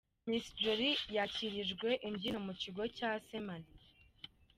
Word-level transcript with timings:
Miss 0.27 0.45
Jolly 0.61 0.91
yakirijwe 1.15 1.89
imbyino 2.07 2.39
mu 2.47 2.53
kigo 2.61 2.83
cya 2.97 3.09
Sainte 3.25 3.37
Marie. 3.47 3.73